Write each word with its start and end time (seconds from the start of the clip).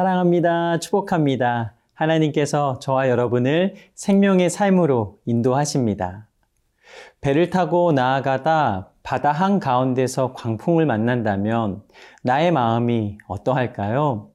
사랑합니다. 0.00 0.78
축복합니다. 0.78 1.74
하나님께서 1.92 2.78
저와 2.78 3.10
여러분을 3.10 3.74
생명의 3.94 4.48
삶으로 4.48 5.18
인도하십니다. 5.26 6.26
배를 7.20 7.50
타고 7.50 7.92
나아가다 7.92 8.92
바다 9.02 9.30
한 9.30 9.60
가운데서 9.60 10.32
광풍을 10.32 10.86
만난다면 10.86 11.82
나의 12.22 12.50
마음이 12.50 13.18
어떠할까요? 13.28 14.30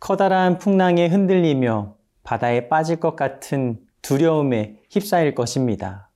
커다란 0.00 0.58
풍랑에 0.58 1.06
흔들리며 1.06 1.94
바다에 2.24 2.68
빠질 2.68 2.96
것 2.96 3.14
같은 3.14 3.78
두려움에 4.02 4.80
휩싸일 4.90 5.36
것입니다. 5.36 6.10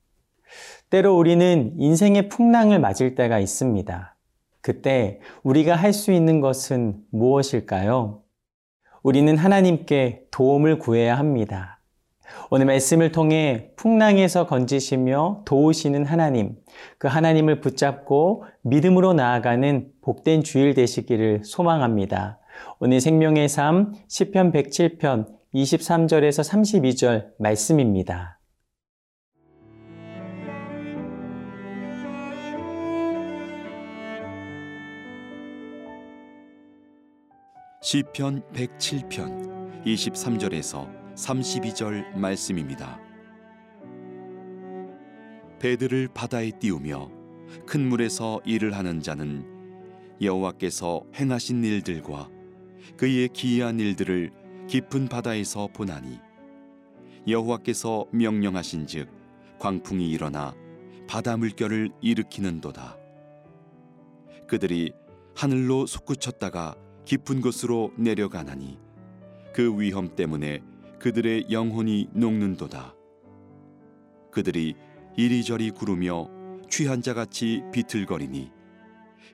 때로 0.91 1.17
우리는 1.17 1.73
인생의 1.78 2.28
풍랑을 2.28 2.80
맞을 2.80 3.14
때가 3.14 3.39
있습니다. 3.39 4.17
그때 4.61 5.20
우리가 5.45 5.77
할 5.77 5.92
수 5.92 6.11
있는 6.11 6.41
것은 6.41 7.05
무엇일까요? 7.12 8.26
우리는 9.06 9.37
하나님께 9.37 10.23
도움을 10.33 10.80
구해야 10.80 11.16
합니다. 11.16 11.78
오늘 12.51 12.66
말씀을 12.66 13.12
통해 13.12 13.70
풍랑에서 13.77 14.48
건지시며 14.48 15.42
도우시는 15.45 16.05
하나님, 16.05 16.56
그 16.98 17.06
하나님을 17.06 17.61
붙잡고 17.61 18.47
믿음으로 18.62 19.12
나아가는 19.12 19.87
복된 20.02 20.42
주일 20.42 20.74
되시기를 20.74 21.45
소망합니다. 21.45 22.41
오늘 22.80 23.00
생명의 23.00 23.48
삶 23.48 23.92
10편 24.09 24.52
107편 24.52 25.28
23절에서 25.55 26.42
32절 26.42 27.27
말씀입니다. 27.38 28.36
시편 37.87 38.42
107편 38.53 39.84
23절에서 39.84 40.91
32절 41.15 42.17
말씀입니다. 42.17 43.01
배들을 45.61 46.09
바다에 46.12 46.51
띄우며 46.59 47.09
큰 47.65 47.89
물에서 47.89 48.41
일을 48.45 48.75
하는 48.75 49.01
자는 49.01 49.47
여호와께서 50.20 51.05
행하신 51.15 51.62
일들과 51.62 52.28
그의 52.97 53.28
기이한 53.28 53.78
일들을 53.78 54.33
깊은 54.67 55.06
바다에서 55.06 55.69
보나니 55.73 56.19
여호와께서 57.28 58.06
명령하신즉 58.11 59.09
광풍이 59.61 60.11
일어나 60.11 60.56
바다 61.06 61.37
물결을 61.37 61.91
일으키는도다. 62.00 62.97
그들이 64.48 64.93
하늘로 65.37 65.87
솟구쳤다가 65.87 66.75
깊은 67.07 67.41
곳으로 67.41 67.93
내려가나니 67.97 68.81
그 69.55 69.81
위험 69.81 70.17
때문에 70.17 70.61
그들의 70.99 71.47
영혼이 71.53 72.09
녹는도다. 72.12 72.97
그들이 74.33 74.75
이리저리 75.17 75.71
구르며 75.71 76.29
취한 76.69 77.03
자 77.03 77.15
같이 77.15 77.62
비틀거리니 77.73 78.51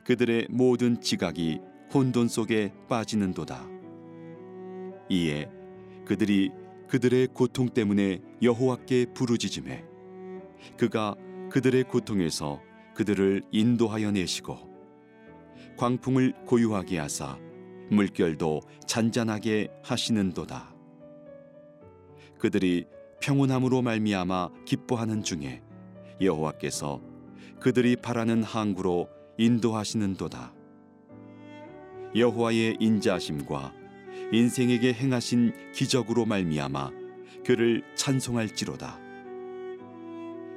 그들의 0.05 0.49
모든 0.51 1.01
지각이 1.01 1.61
혼돈 1.95 2.29
속에 2.29 2.75
빠지는도다. 2.91 3.67
이에 5.09 5.49
그들이 6.05 6.51
그들의 6.89 7.29
고통 7.29 7.71
때문에 7.71 8.21
여호와께 8.43 9.07
부르짖음에 9.15 9.83
그가 10.77 11.15
그들의 11.51 11.85
고통에서 11.85 12.61
그들을 12.95 13.43
인도하여 13.51 14.11
내시고 14.11 14.59
광풍을 15.79 16.45
고요하게 16.45 16.99
하사 16.99 17.39
물결도 17.93 18.63
잔잔하게 18.87 19.69
하시는도다. 19.83 20.75
그들이 22.39 22.87
평온함으로 23.21 23.83
말미암아 23.83 24.49
기뻐하는 24.65 25.23
중에 25.23 25.63
여호와께서 26.21 27.01
그들이 27.61 27.97
바라는 27.97 28.43
항구로 28.43 29.09
인도하시는도다. 29.39 30.55
여호와의 32.17 32.79
인자하심과 32.81 33.75
인생에게 34.33 34.93
행하신 34.93 35.53
기적으로 35.75 36.25
말미암아 36.25 36.91
그를 37.47 37.85
찬송할지로다. 37.95 38.99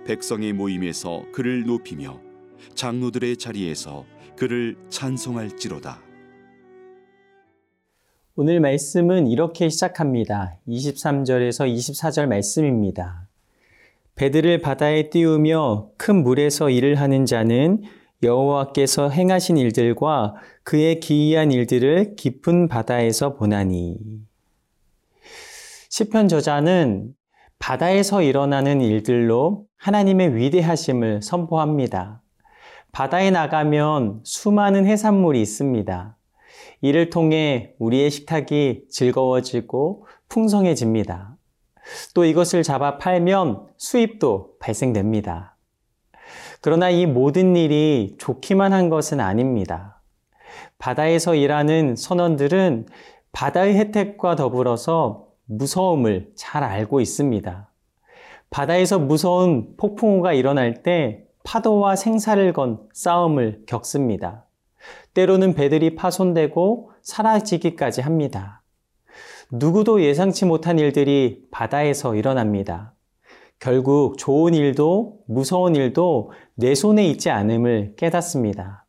백성의 0.06 0.54
모임에서 0.54 1.26
그를 1.32 1.66
높이며 1.66 2.22
장로들의 2.74 3.38
자리에서 3.38 4.06
그를 4.38 4.78
찬송할지로다. 4.90 6.15
오늘 8.38 8.60
말씀은 8.60 9.28
이렇게 9.28 9.70
시작합니다. 9.70 10.58
23절에서 10.68 11.74
24절 11.74 12.28
말씀입니다. 12.28 13.30
배들을 14.16 14.60
바다에 14.60 15.10
띄우며 15.10 15.92
큰 15.96 16.22
물에서 16.22 16.70
일을 16.70 16.96
하는 16.96 17.26
자는 17.26 17.84
여호와께서 18.22 19.08
행하신 19.08 19.56
일들과 19.56 20.36
그의 20.64 21.00
기이한 21.00 21.54
일들을 21.54 22.18
깊은 22.18 22.68
바다에서 22.68 23.36
보나니. 23.36 24.00
시편 25.88 26.28
저자는 26.28 27.14
바다에서 27.58 28.22
일어나는 28.22 28.82
일들로 28.82 29.66
하나님의 29.78 30.36
위대하심을 30.36 31.22
선포합니다. 31.22 32.22
바다에 32.92 33.32
나가면 33.32 34.24
수많은 34.26 34.86
해산물이 34.86 35.42
있습니다. 35.42 36.18
이를 36.82 37.10
통해 37.10 37.74
우리의 37.80 38.12
식탁이 38.12 38.84
즐거워지고 38.90 40.08
풍성해집니다. 40.30 41.38
또 42.14 42.26
이것을 42.26 42.64
잡아 42.64 42.98
팔면 42.98 43.68
수입도 43.78 44.58
발생됩니다. 44.60 45.58
그러나 46.62 46.90
이 46.90 47.06
모든 47.06 47.56
일이 47.56 48.16
좋기만 48.18 48.74
한 48.74 48.90
것은 48.90 49.20
아닙니다. 49.20 50.02
바다에서 50.80 51.36
일하는 51.36 51.96
선원들은 51.96 52.88
바다의 53.32 53.76
혜택과 53.76 54.36
더불어서 54.36 55.28
무서움을 55.46 56.32
잘 56.36 56.64
알고 56.64 57.02
있습니다. 57.02 57.72
바다에서 58.50 59.00
무서운 59.00 59.76
폭풍우가 59.78 60.34
일어날 60.34 60.82
때 60.82 61.26
파도와 61.44 61.96
생사를 61.96 62.52
건 62.54 62.88
싸움을 62.94 63.64
겪습니다. 63.68 64.46
때로는 65.14 65.54
배들이 65.54 65.96
파손되고 65.96 66.92
사라지기까지 67.02 68.02
합니다. 68.02 68.64
누구도 69.52 70.02
예상치 70.02 70.46
못한 70.46 70.80
일들이 70.80 71.44
바다에서 71.52 72.16
일어납니다. 72.16 72.94
결국 73.60 74.18
좋은 74.18 74.54
일도 74.54 75.20
무서운 75.28 75.76
일도 75.76 76.32
내 76.56 76.76
손에 76.76 77.06
있지 77.08 77.30
않음을 77.30 77.96
깨닫습니다. 77.96 78.86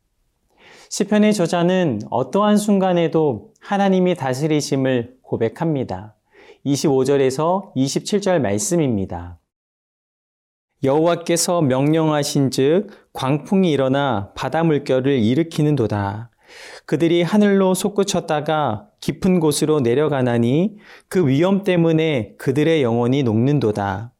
시편의 0.88 1.34
저자는 1.34 2.00
어떠한 2.10 2.56
순간에도 2.56 3.52
하나님이 3.60 4.14
다스리심을 4.14 5.18
고백합니다. 5.22 6.14
25절에서 6.64 7.74
27절 7.74 8.40
말씀입니다. 8.40 9.38
여호와께서 10.84 11.62
명령하신즉 11.62 13.12
광풍이 13.12 13.70
일어나 13.70 14.31
바다 14.34 14.62
물결을 14.62 15.19
일으키는도다. 15.19 16.31
그들이 16.84 17.22
하늘로 17.22 17.75
솟구쳤다가 17.75 18.88
깊은 19.00 19.41
곳으로 19.41 19.81
내려가나니 19.81 20.76
그 21.09 21.26
위험 21.26 21.65
때문에 21.65 22.34
그들의 22.39 22.83
영혼이 22.83 23.22
녹는도다. 23.22 24.12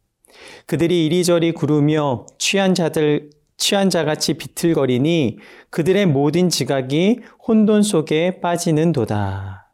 그들이 0.66 1.06
이리저리 1.06 1.52
구르며 1.52 2.26
취한 2.38 2.75
자들 2.75 3.30
취한 3.56 3.88
자같이 3.88 4.34
비틀거리니 4.34 5.38
그들의 5.70 6.06
모든 6.06 6.48
지각이 6.48 7.20
혼돈 7.46 7.82
속에 7.82 8.40
빠지는도다. 8.40 9.72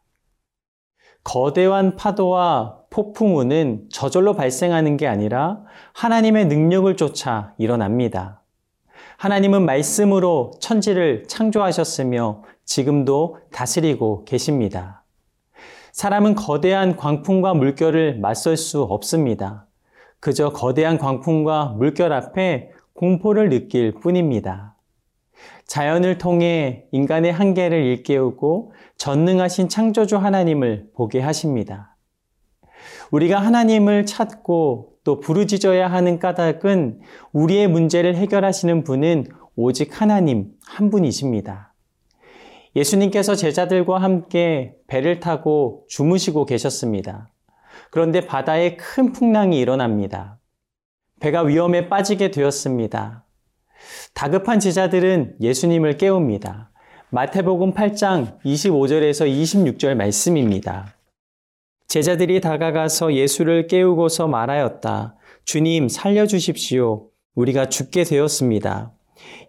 거대한 1.23 1.95
파도와 1.95 2.82
폭풍우는 2.93 3.87
저절로 3.89 4.35
발생하는 4.35 4.97
게 4.97 5.07
아니라 5.07 5.63
하나님의 5.93 6.45
능력을 6.45 6.95
쫓아 6.95 7.53
일어납니다. 7.57 8.43
하나님은 9.17 9.65
말씀으로 9.65 10.51
천지를 10.59 11.23
창조하셨으며 11.27 12.43
지금도 12.65 13.39
다스리고 13.51 14.25
계십니다. 14.25 15.03
사람은 15.91 16.35
거대한 16.35 16.95
광풍과 16.95 17.55
물결을 17.55 18.19
맞설 18.19 18.57
수 18.57 18.83
없습니다. 18.83 19.65
그저 20.19 20.51
거대한 20.51 20.99
광풍과 20.99 21.75
물결 21.77 22.13
앞에 22.13 22.71
공포를 22.93 23.49
느낄 23.49 23.91
뿐입니다. 23.93 24.75
자연을 25.65 26.19
통해 26.19 26.85
인간의 26.91 27.33
한계를 27.33 27.83
일깨우고 27.83 28.73
전능하신 28.97 29.67
창조주 29.67 30.17
하나님을 30.17 30.91
보게 30.93 31.19
하십니다. 31.21 31.92
우리가 33.13 33.37
하나님을 33.37 34.07
찾고 34.07 34.93
또 35.03 35.19
부르짖어야 35.19 35.91
하는 35.91 36.17
까닭은 36.17 37.01
우리의 37.31 37.67
문제를 37.67 38.15
해결하시는 38.15 38.83
분은 38.83 39.27
오직 39.55 40.01
하나님 40.01 40.47
한 40.65 40.89
분이십니다. 40.89 41.75
예수님께서 42.75 43.35
제자들과 43.35 44.01
함께 44.01 44.73
배를 44.87 45.19
타고 45.19 45.85
주무시고 45.89 46.47
계셨습니다. 46.47 47.29
그런데 47.91 48.25
바다에 48.25 48.77
큰 48.77 49.11
풍랑이 49.11 49.59
일어납니다. 49.59 50.39
배가 51.19 51.43
위험에 51.43 51.89
빠지게 51.89 52.31
되었습니다. 52.31 53.25
다급한 54.15 54.59
제자들은 54.59 55.35
예수님을 55.39 55.97
깨웁니다. 55.97 56.71
마태복음 57.11 57.75
8장 57.75 58.39
25절에서 58.43 59.29
26절 59.29 59.93
말씀입니다. 59.93 60.95
제자들이 61.87 62.41
다가가서 62.41 63.13
예수를 63.13 63.67
깨우고서 63.67 64.27
말하였다. 64.27 65.15
주님, 65.45 65.89
살려주십시오. 65.89 67.09
우리가 67.35 67.69
죽게 67.69 68.03
되었습니다. 68.03 68.93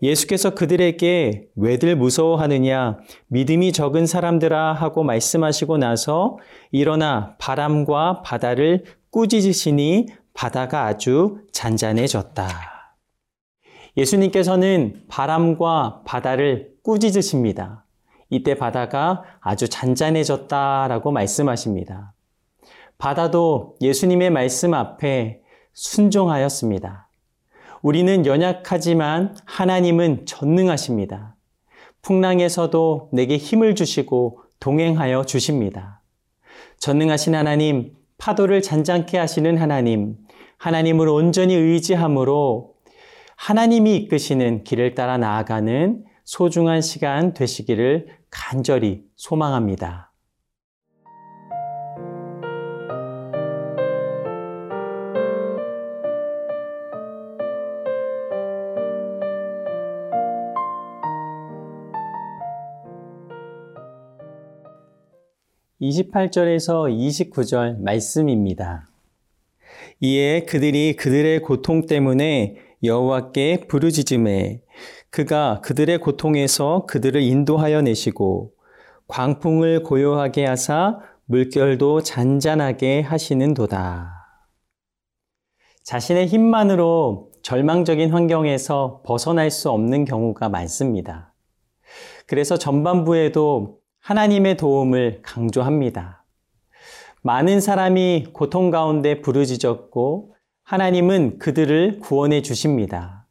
예수께서 0.03 0.51
그들에게 0.51 1.49
왜들 1.57 1.97
무서워하느냐 1.97 2.99
믿음이 3.29 3.73
적은 3.73 4.07
사람들아 4.07 4.73
하고 4.73 5.03
말씀하시고 5.03 5.79
나서 5.79 6.39
일어나 6.71 7.37
바람과 7.39 8.23
바다를 8.23 8.85
꾸짖으시니 9.11 10.07
바다가 10.33 10.87
아주 10.87 11.39
잔잔해졌다. 11.53 12.49
예수님께서는 13.97 15.05
바람과 15.09 16.03
바다를 16.05 16.73
꾸짖으십니다. 16.83 17.87
이때 18.31 18.57
바다가 18.57 19.23
아주 19.41 19.69
잔잔해졌다라고 19.69 21.13
말씀하십니다. 21.13 22.13
바다도 23.05 23.77
예수님의 23.83 24.31
말씀 24.31 24.73
앞에 24.73 25.43
순종하였습니다. 25.75 27.11
우리는 27.83 28.25
연약하지만 28.25 29.37
하나님은 29.45 30.25
전능하십니다. 30.25 31.37
풍랑에서도 32.01 33.11
내게 33.13 33.37
힘을 33.37 33.75
주시고 33.75 34.41
동행하여 34.59 35.27
주십니다. 35.27 36.01
전능하신 36.79 37.35
하나님, 37.35 37.93
파도를 38.17 38.63
잔잔케 38.63 39.19
하시는 39.19 39.59
하나님, 39.59 40.17
하나님을 40.57 41.07
온전히 41.07 41.53
의지함으로 41.57 42.73
하나님이 43.37 43.97
이끄시는 43.99 44.65
길을 44.65 44.95
따라 44.95 45.19
나아가는 45.19 46.03
소중한 46.25 46.81
시간 46.81 47.35
되시기를 47.35 48.07
간절히 48.31 49.03
소망합니다. 49.17 50.14
28절에서 65.85 66.89
29절 66.91 67.81
말씀입니다. 67.81 68.89
이에 70.01 70.45
그들이 70.45 70.97
그들의 70.97 71.43
고통 71.43 71.87
때문에 71.87 72.57
여호와께 72.83 73.67
부르짖음에 73.69 74.63
그가 75.11 75.61
그들의 75.63 75.99
고통에서 75.99 76.87
그들을 76.87 77.21
인도하여 77.21 77.83
내시고 77.83 78.53
광풍을 79.09 79.83
고요하게 79.83 80.47
하사 80.47 81.01
물결도 81.27 82.03
잔잔하게 82.03 83.03
하시는도다. 83.03 84.11
자신의 85.85 86.27
힘만으로 86.27 87.31
절망적인 87.43 88.11
환경에서 88.11 89.03
벗어날 89.05 89.51
수 89.51 89.71
없는 89.71 90.07
경우가 90.07 90.49
많습니다. 90.49 91.35
그래서 92.27 92.57
전반부에도 92.57 93.84
하나님의 94.05 94.59
도움을 94.59 95.21
강조합니다. 95.23 96.27
많은 97.23 97.63
사람이 97.63 98.27
고통 98.35 98.71
가운데 98.71 99.23
부르짖었고 99.23 100.35
하나님은 100.63 101.39
그들을 101.39 102.01
구원해 102.01 102.43
주십니다. 102.43 103.27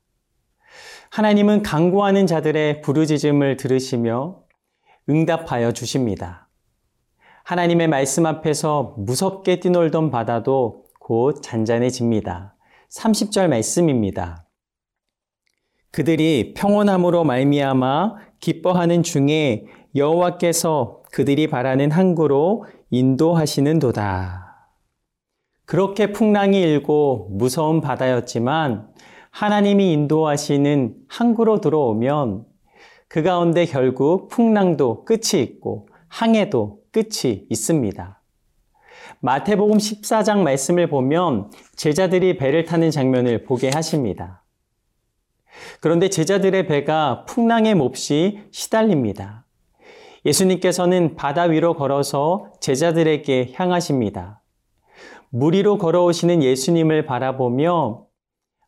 하나님은 1.12 1.62
강구하는 1.62 2.26
자들의 2.26 2.82
부르짖음을 2.82 3.58
들으시며 3.58 4.42
응답하여 5.08 5.74
주십니다. 5.74 6.50
하나님의 7.44 7.88
말씀 7.88 8.26
앞에서 8.26 8.96
무섭게 8.98 9.60
뛰놀던 9.60 10.10
바다도 10.10 10.86
곧 11.00 11.44
잔잔해집니다. 11.44 12.56
30절 12.90 13.48
말씀입니다. 13.48 14.43
그들이 15.94 16.56
평온함으로 16.56 17.24
말미암아 17.24 18.16
기뻐하는 18.40 19.04
중에 19.04 19.66
여호와께서 19.96 21.04
그들이 21.12 21.46
바라는 21.46 21.92
항구로 21.92 22.66
인도하시는도다. 22.90 24.72
그렇게 25.66 26.12
풍랑이 26.12 26.60
일고 26.60 27.28
무서운 27.30 27.80
바다였지만 27.80 28.88
하나님이 29.30 29.94
인도하시는 29.94 30.96
항구로 31.08 31.62
들어오면 31.62 32.46
그 33.08 33.22
가운데 33.22 33.68
결국 33.68 34.30
풍랑도 34.30 35.06
끝이 35.06 35.44
있고 35.44 35.90
항해도 36.08 36.80
끝이 36.92 37.46
있습니다. 37.52 38.20
마태복음 39.20 39.78
14장 39.78 40.40
말씀을 40.40 40.90
보면 40.90 41.52
제자들이 41.76 42.38
배를 42.38 42.66
타는 42.66 42.90
장면을 42.90 43.44
보게 43.44 43.70
하십니다. 43.72 44.43
그런데 45.80 46.10
제자들의 46.10 46.68
배가 46.68 47.26
풍랑에 47.26 47.74
몹시 47.74 48.40
시달립니다. 48.52 49.46
예수님께서는 50.26 51.16
바다 51.16 51.44
위로 51.44 51.76
걸어서 51.76 52.48
제자들에게 52.60 53.52
향하십니다. 53.56 54.42
물 55.30 55.54
위로 55.54 55.78
걸어오시는 55.78 56.44
예수님을 56.44 57.06
바라보며 57.06 58.06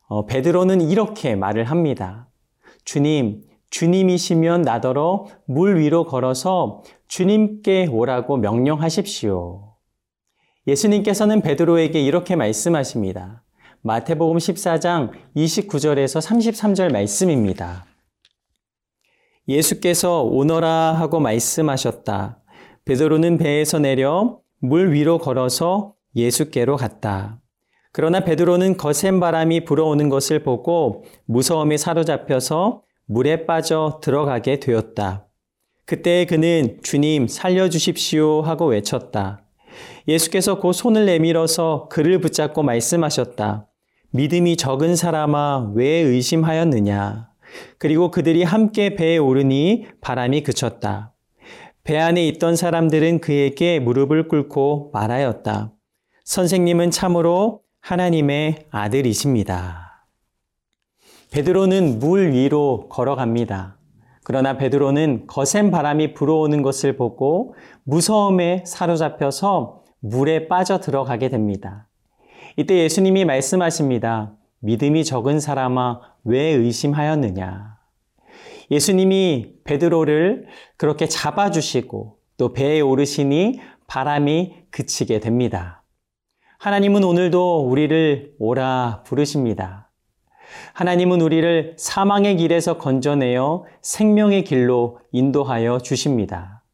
어, 0.08 0.26
베드로는 0.26 0.82
이렇게 0.82 1.34
말을 1.34 1.64
합니다. 1.64 2.28
주님, 2.84 3.42
주님이시면 3.70 4.62
나더러 4.62 5.26
물 5.46 5.78
위로 5.78 6.04
걸어서 6.04 6.82
주님께 7.08 7.88
오라고 7.90 8.36
명령하십시오. 8.36 9.74
예수님께서는 10.66 11.42
베드로에게 11.42 12.00
이렇게 12.00 12.36
말씀하십니다. 12.36 13.42
마태복음 13.86 14.38
14장 14.38 15.12
29절에서 15.36 16.20
33절 16.20 16.90
말씀입니다. 16.90 17.86
예수께서 19.46 20.24
오너라 20.24 20.94
하고 20.94 21.20
말씀하셨다. 21.20 22.42
베드로는 22.84 23.38
배에서 23.38 23.78
내려 23.78 24.40
물 24.58 24.92
위로 24.92 25.18
걸어서 25.18 25.94
예수께로 26.16 26.74
갔다. 26.74 27.40
그러나 27.92 28.24
베드로는 28.24 28.76
거센 28.76 29.20
바람이 29.20 29.64
불어오는 29.64 30.08
것을 30.08 30.42
보고 30.42 31.04
무서움에 31.26 31.76
사로잡혀서 31.76 32.82
물에 33.06 33.46
빠져 33.46 34.00
들어가게 34.02 34.58
되었다. 34.58 35.28
그때 35.84 36.24
그는 36.24 36.80
주님 36.82 37.28
살려주십시오 37.28 38.42
하고 38.42 38.66
외쳤다. 38.66 39.44
예수께서 40.08 40.58
곧 40.58 40.72
손을 40.72 41.06
내밀어서 41.06 41.86
그를 41.88 42.20
붙잡고 42.20 42.64
말씀하셨다. 42.64 43.68
믿음이 44.16 44.56
적은 44.56 44.96
사람아 44.96 45.72
왜 45.74 45.86
의심하였느냐? 45.86 47.28
그리고 47.78 48.10
그들이 48.10 48.42
함께 48.42 48.94
배에 48.94 49.18
오르니 49.18 49.86
바람이 50.00 50.42
그쳤다. 50.42 51.12
배 51.84 51.98
안에 51.98 52.26
있던 52.28 52.56
사람들은 52.56 53.20
그에게 53.20 53.78
무릎을 53.78 54.28
꿇고 54.28 54.90
말하였다. 54.94 55.72
선생님은 56.24 56.90
참으로 56.90 57.60
하나님의 57.80 58.66
아들이십니다. 58.70 60.06
베드로는 61.30 61.98
물 61.98 62.32
위로 62.32 62.88
걸어갑니다. 62.88 63.78
그러나 64.24 64.56
베드로는 64.56 65.26
거센 65.26 65.70
바람이 65.70 66.14
불어오는 66.14 66.62
것을 66.62 66.96
보고 66.96 67.54
무서움에 67.84 68.64
사로잡혀서 68.66 69.82
물에 70.00 70.48
빠져 70.48 70.80
들어가게 70.80 71.28
됩니다. 71.28 71.86
이때 72.58 72.78
예수님이 72.78 73.26
말씀하십니다. 73.26 74.32
믿음이 74.60 75.04
적은 75.04 75.40
사람아 75.40 76.00
왜 76.24 76.40
의심하였느냐? 76.40 77.76
예수님이 78.70 79.56
베드로를 79.64 80.46
그렇게 80.78 81.06
잡아주시고 81.06 82.18
또 82.38 82.52
배에 82.54 82.80
오르시니 82.80 83.60
바람이 83.86 84.54
그치게 84.70 85.20
됩니다. 85.20 85.84
하나님은 86.58 87.04
오늘도 87.04 87.68
우리를 87.68 88.34
오라 88.38 89.02
부르십니다. 89.04 89.90
하나님은 90.72 91.20
우리를 91.20 91.74
사망의 91.76 92.38
길에서 92.38 92.78
건져내어 92.78 93.64
생명의 93.82 94.44
길로 94.44 95.00
인도하여 95.12 95.80
주십니다. 95.80 96.64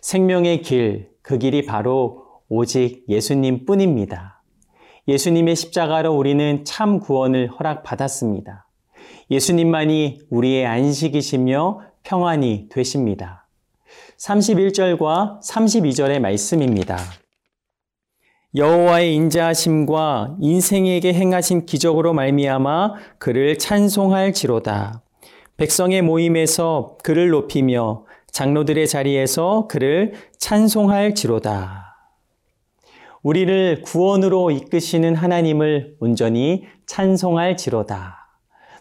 생명의 0.00 0.62
길, 0.62 1.10
그 1.22 1.38
길이 1.38 1.64
바로 1.64 2.26
오직 2.48 3.04
예수님 3.08 3.64
뿐입니다. 3.64 4.37
예수님의 5.08 5.56
십자가로 5.56 6.14
우리는 6.14 6.64
참 6.66 7.00
구원을 7.00 7.48
허락받았습니다. 7.48 8.66
예수님만이 9.30 10.20
우리의 10.28 10.66
안식이시며 10.66 11.80
평안이 12.02 12.68
되십니다. 12.68 13.48
31절과 14.18 15.40
32절의 15.42 16.18
말씀입니다. 16.18 16.98
여호와의 18.54 19.14
인자하심과 19.14 20.36
인생에게 20.40 21.14
행하신 21.14 21.64
기적으로 21.64 22.12
말미암아 22.12 22.94
그를 23.18 23.58
찬송할지로다. 23.58 25.02
백성의 25.56 26.02
모임에서 26.02 26.98
그를 27.02 27.30
높이며 27.30 28.04
장로들의 28.30 28.86
자리에서 28.86 29.68
그를 29.68 30.12
찬송할지로다. 30.38 31.87
우리를 33.28 33.82
구원으로 33.82 34.50
이끄시는 34.50 35.14
하나님을 35.14 35.96
온전히 36.00 36.64
찬송할 36.86 37.58
지로다. 37.58 38.26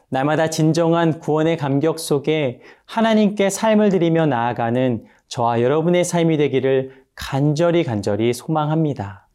날마다 0.08 0.50
진정한 0.50 1.20
구원의 1.20 1.58
감격 1.58 2.00
속에 2.00 2.62
하나님께 2.86 3.50
삶을 3.50 3.90
드리며 3.90 4.26
나아가는 4.26 5.04
저와 5.28 5.62
여러분의 5.62 6.06
삶이 6.06 6.38
되기를 6.38 6.94
간절히 7.14 7.84
간절히 7.84 8.32
소망합니다. 8.32 9.28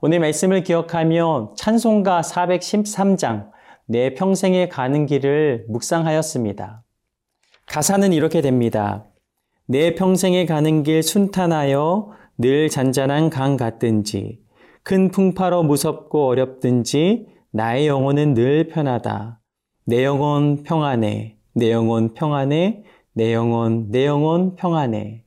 오늘 0.00 0.20
말씀을 0.20 0.62
기억하며 0.62 1.54
찬송가 1.56 2.20
413장 2.20 3.50
내 3.86 4.14
평생에 4.14 4.68
가는 4.68 5.06
길을 5.06 5.64
묵상하였습니다. 5.68 6.84
가사는 7.66 8.12
이렇게 8.12 8.40
됩니다. 8.40 9.04
내 9.66 9.96
평생에 9.96 10.46
가는 10.46 10.84
길 10.84 11.02
순탄하여 11.02 12.12
늘 12.38 12.68
잔잔한 12.68 13.30
강 13.30 13.56
같든지 13.56 14.38
큰 14.84 15.10
풍파로 15.10 15.64
무섭고 15.64 16.28
어렵든지 16.28 17.26
나의 17.50 17.88
영혼은 17.88 18.34
늘 18.34 18.68
편하다. 18.68 19.40
내 19.86 20.04
영혼 20.04 20.62
평안해. 20.62 21.36
내 21.54 21.72
영혼 21.72 22.14
평안해. 22.14 22.84
내 23.14 23.34
영혼, 23.34 23.90
내 23.90 24.06
영혼 24.06 24.54
평안해. 24.54 25.24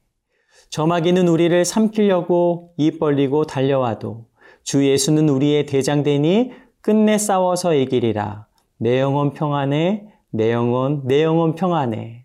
저마귀는 0.69 1.27
우리를 1.27 1.65
삼키려고 1.65 2.73
입 2.77 2.99
벌리고 2.99 3.43
달려와도 3.43 4.27
주 4.63 4.87
예수는 4.87 5.27
우리의 5.27 5.65
대장되니 5.65 6.51
끝내 6.79 7.17
싸워서 7.17 7.73
이기리라. 7.73 8.47
내 8.77 9.01
영혼 9.01 9.33
평안해. 9.33 10.07
내 10.31 10.53
영혼, 10.53 11.05
내 11.05 11.23
영혼 11.23 11.55
평안해. 11.55 12.20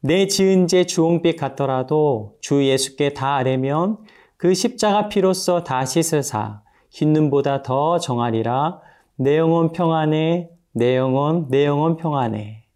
내 0.00 0.26
지은 0.26 0.68
죄 0.68 0.84
주홍빛 0.84 1.36
같더라도 1.36 2.36
주 2.40 2.64
예수께 2.64 3.14
다 3.14 3.34
아뢰면 3.36 3.98
그 4.36 4.54
십자가 4.54 5.08
피로써 5.08 5.64
다 5.64 5.84
씻으사 5.84 6.62
흰 6.90 7.12
눈보다 7.12 7.62
더 7.62 7.98
정하리라 7.98 8.80
내 9.16 9.36
영혼 9.38 9.72
평안해 9.72 10.50
내 10.72 10.96
영혼 10.96 11.48
내 11.48 11.66
영혼 11.66 11.96
평안해 11.96 12.68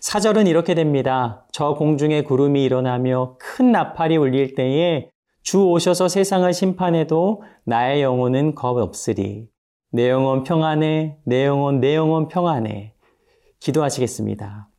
사절은 0.00 0.46
이렇게 0.46 0.74
됩니다. 0.74 1.46
저 1.52 1.74
공중에 1.74 2.22
구름이 2.22 2.62
일어나며 2.62 3.36
큰 3.38 3.72
나팔이 3.72 4.16
울릴 4.16 4.54
때에 4.54 5.10
주 5.42 5.64
오셔서 5.64 6.08
세상을 6.08 6.52
심판해도 6.52 7.42
나의 7.64 8.02
영혼은 8.02 8.54
겁 8.54 8.76
없으리. 8.76 9.48
내 9.90 10.08
영혼 10.08 10.44
평안해, 10.44 11.18
내 11.24 11.46
영혼, 11.46 11.80
내 11.80 11.96
영혼 11.96 12.28
평안해. 12.28 12.94
기도하시겠습니다. 13.60 14.71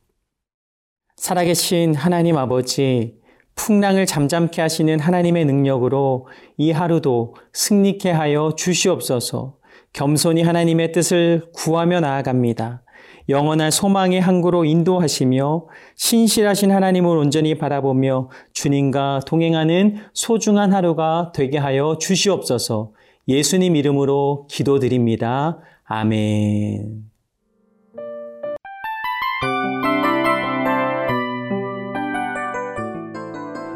살아계신 1.16 1.94
하나님 1.94 2.36
아버지, 2.36 3.14
풍랑을 3.54 4.06
잠잠케 4.06 4.60
하시는 4.60 4.98
하나님의 4.98 5.44
능력으로 5.44 6.26
이 6.56 6.72
하루도 6.72 7.34
승리케 7.52 8.10
하여 8.10 8.54
주시옵소서 8.56 9.56
겸손히 9.92 10.42
하나님의 10.42 10.92
뜻을 10.92 11.46
구하며 11.54 12.00
나아갑니다. 12.00 12.82
영원한 13.28 13.70
소망의 13.70 14.20
항구로 14.20 14.64
인도하시며 14.64 15.66
신실하신 15.94 16.72
하나님을 16.72 17.16
온전히 17.16 17.56
바라보며 17.56 18.28
주님과 18.52 19.20
동행하는 19.26 19.96
소중한 20.12 20.74
하루가 20.74 21.32
되게 21.34 21.56
하여 21.56 21.96
주시옵소서 21.98 22.92
예수님 23.28 23.76
이름으로 23.76 24.46
기도드립니다. 24.50 25.60
아멘. 25.84 27.13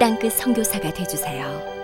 땅끝 0.00 0.32
성교사가 0.32 0.90
되주세요 0.94 1.79